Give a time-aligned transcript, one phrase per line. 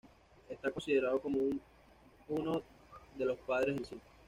[0.49, 1.37] Está considerado como
[2.29, 2.63] uno
[3.15, 4.01] de los padres del cine.